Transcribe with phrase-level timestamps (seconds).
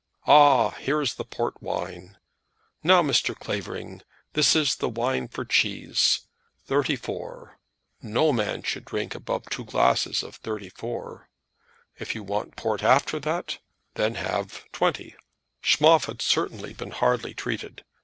[0.25, 2.17] Ah, here is the port wine.
[2.81, 3.35] Now, Mr.
[3.37, 4.01] Clavering,
[4.33, 6.21] this is the wine for cheese;
[6.65, 7.59] '34.
[8.01, 11.29] No man should drink above two glasses of '34.
[11.99, 13.59] If you want port after that,
[13.93, 15.15] then have '20."
[15.61, 17.83] Schmoff had certainly been hardly treated.